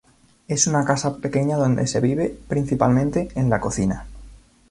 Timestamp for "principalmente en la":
2.47-3.59